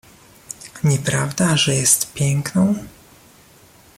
"Nieprawda 0.83 1.57
że 1.57 1.75
jest 1.75 2.13
piękną?" 2.13 2.75